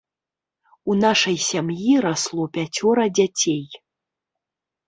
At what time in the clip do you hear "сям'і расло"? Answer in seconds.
1.49-2.47